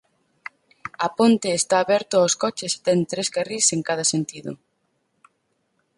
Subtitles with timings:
[1.05, 4.51] A ponte está aberto aos coches e ten tres carrís en cada sentido.